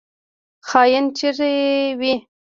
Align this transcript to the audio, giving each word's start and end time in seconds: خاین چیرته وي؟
خاین 0.67 1.05
چیرته 1.17 1.49
وي؟ 1.99 2.13